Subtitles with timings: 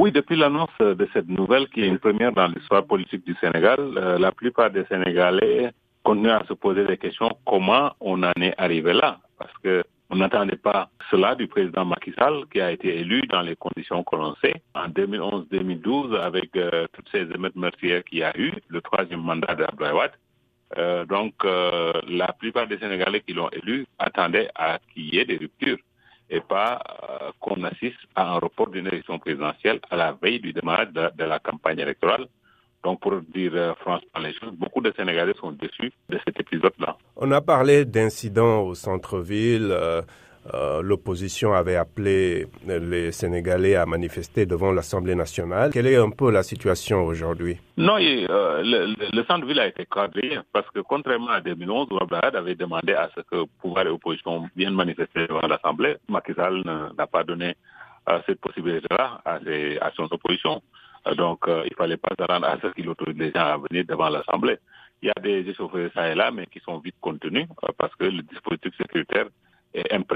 [0.00, 3.80] Oui, depuis l'annonce de cette nouvelle, qui est une première dans l'histoire politique du Sénégal,
[3.96, 5.72] euh, la plupart des Sénégalais
[6.04, 10.16] continuent à se poser des questions comment on en est arrivé là, parce que on
[10.16, 14.14] n'attendait pas cela du président Macky Sall, qui a été élu dans les conditions que
[14.14, 14.62] l'on sait.
[14.76, 19.56] En 2011-2012, avec euh, toutes ces émeutes meurtrières qu'il y a eu, le troisième mandat
[19.56, 20.10] d'Abdoulaye
[20.76, 25.24] euh, donc, euh, la plupart des Sénégalais qui l'ont élu attendaient à qu'il y ait
[25.24, 25.78] des ruptures
[26.30, 30.52] et pas euh, qu'on assiste à un report d'une élection présidentielle à la veille du
[30.52, 32.26] démarrage de, la campagne électorale.
[32.84, 36.96] Donc, pour dire euh, franchement les beaucoup de Sénégalais sont déçus de cet épisode-là.
[37.16, 39.68] On a parlé d'incidents au centre-ville.
[39.72, 40.02] euh,
[40.54, 45.70] euh, L'opposition avait appelé les Sénégalais à manifester devant l'Assemblée nationale.
[45.72, 47.58] Quelle est un peu la situation aujourd'hui?
[47.76, 51.96] Non, euh, le, le- le centre-ville a été cadré parce que contrairement à 2011, où
[52.00, 56.58] Abdoulaye avait demandé à ce que pouvoir et opposition viennent manifester devant l'Assemblée, Macky Sall
[56.64, 57.54] ne- n'a pas donné
[58.08, 59.38] euh, cette possibilité-là à,
[59.96, 60.62] son opposition.
[61.16, 64.56] Donc, il fallait pas s'attendre à ce qu'il autorise les gens à venir devant l'Assemblée.
[65.00, 67.46] Il y a des échauffés ça et là, mais qui sont vite contenus
[67.78, 69.26] parce que le dispositif sécuritaire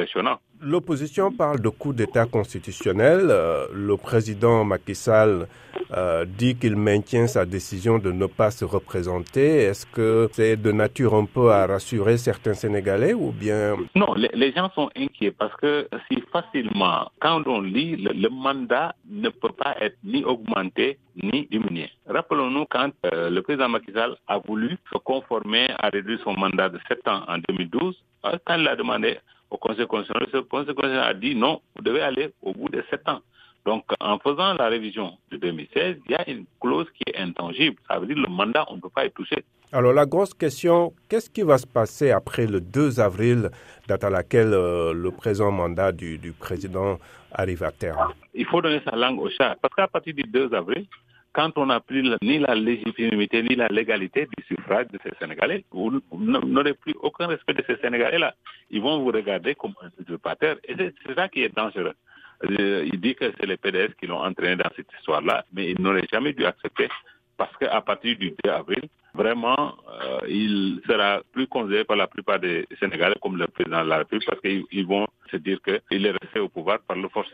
[0.02, 0.38] impressionnant.
[0.60, 3.26] L'opposition parle de coup d'État constitutionnel.
[3.30, 5.48] Euh, le président Macky Sall
[5.96, 9.56] euh, dit qu'il maintient sa décision de ne pas se représenter.
[9.64, 13.76] Est-ce que c'est de nature un peu à rassurer certains Sénégalais ou bien?
[13.96, 18.28] Non, les, les gens sont inquiets parce que si facilement, quand on lit, le, le
[18.28, 21.90] mandat ne peut pas être ni augmenté ni diminué.
[22.06, 26.68] Rappelons-nous quand euh, le président Macky Sall a voulu se conformer à réduire son mandat
[26.68, 27.94] de 7 ans en 2012,
[28.26, 29.18] euh, quand il a demandé
[29.52, 32.82] au Conseil constitutionnel, le Conseil constitutionnel a dit non, vous devez aller au bout de
[32.90, 33.20] 7 ans.
[33.64, 37.76] Donc, en faisant la révision de 2016, il y a une clause qui est intangible.
[37.88, 39.44] Ça veut dire que le mandat, on ne peut pas y toucher.
[39.74, 43.50] Alors la grosse question, qu'est-ce qui va se passer après le 2 avril,
[43.88, 46.98] date à laquelle euh, le présent mandat du, du président
[47.32, 48.12] arrive à terme?
[48.34, 49.56] Il faut donner sa langue au chat.
[49.62, 50.86] Parce qu'à partir du 2 avril,
[51.32, 55.64] quand on n'a plus ni la légitimité ni la légalité du suffrage de ces Sénégalais,
[55.70, 58.34] vous n'aurez plus aucun respect de ces Sénégalais-là.
[58.70, 60.56] Ils vont vous regarder comme un usurpateur.
[60.68, 61.94] Et c'est ça qui est dangereux.
[62.44, 65.80] Euh, il dit que c'est les PDS qui l'ont entraîné dans cette histoire-là, mais il
[65.80, 66.88] n'aurait jamais dû accepter
[67.36, 68.82] parce qu'à partir du 2 avril,
[69.14, 73.88] vraiment, euh, il sera plus considéré par la plupart des Sénégalais comme le président de
[73.88, 77.08] la République parce qu'ils ils vont se dire qu'il est resté au pouvoir par le
[77.08, 77.30] forcing.